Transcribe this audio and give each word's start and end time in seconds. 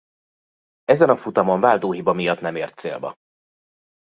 Ezen 0.85 1.09
a 1.09 1.15
futamon 1.17 1.59
váltóhiba 1.59 2.13
miatt 2.13 2.39
nem 2.39 2.55
ért 2.55 2.77
célba. 2.77 3.15